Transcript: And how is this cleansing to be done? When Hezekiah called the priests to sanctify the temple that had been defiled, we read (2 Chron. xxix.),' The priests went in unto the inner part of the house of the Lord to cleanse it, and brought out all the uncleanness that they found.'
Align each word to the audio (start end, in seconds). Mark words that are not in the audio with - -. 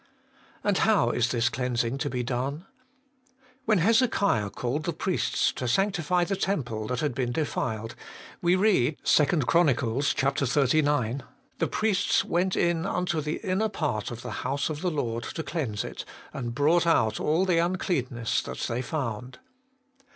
And 0.63 0.79
how 0.79 1.11
is 1.11 1.29
this 1.29 1.47
cleansing 1.47 1.99
to 1.99 2.09
be 2.09 2.23
done? 2.23 2.65
When 3.65 3.77
Hezekiah 3.77 4.49
called 4.49 4.85
the 4.85 4.93
priests 4.93 5.51
to 5.51 5.67
sanctify 5.67 6.23
the 6.23 6.35
temple 6.35 6.87
that 6.87 7.01
had 7.01 7.13
been 7.13 7.31
defiled, 7.31 7.93
we 8.41 8.55
read 8.55 8.97
(2 9.03 9.25
Chron. 9.41 9.67
xxix.),' 9.67 11.21
The 11.59 11.67
priests 11.67 12.25
went 12.25 12.55
in 12.55 12.87
unto 12.87 13.21
the 13.21 13.41
inner 13.47 13.69
part 13.69 14.09
of 14.09 14.23
the 14.23 14.31
house 14.41 14.71
of 14.71 14.81
the 14.81 14.89
Lord 14.89 15.21
to 15.25 15.43
cleanse 15.43 15.83
it, 15.83 16.03
and 16.33 16.55
brought 16.55 16.87
out 16.87 17.19
all 17.19 17.45
the 17.45 17.59
uncleanness 17.59 18.41
that 18.41 18.57
they 18.61 18.81
found.' 18.81 19.37